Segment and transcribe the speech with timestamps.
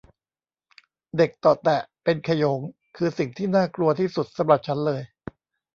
[1.17, 2.59] เด็กเตาะแตะเป็นขโยง
[2.97, 5.01] คือสิ่งที่น่ากลัวที่สุดสำหรับฉันเลย